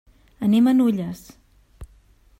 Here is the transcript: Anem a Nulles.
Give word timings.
Anem 0.47 0.69
a 0.71 0.73
Nulles. 0.79 1.23